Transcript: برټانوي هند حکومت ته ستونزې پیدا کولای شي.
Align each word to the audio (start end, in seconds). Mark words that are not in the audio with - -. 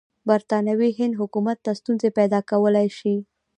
برټانوي 0.29 0.89
هند 0.99 1.13
حکومت 1.21 1.57
ته 1.65 1.71
ستونزې 1.79 2.09
پیدا 2.17 2.39
کولای 2.49 2.87
شي. 2.97 3.15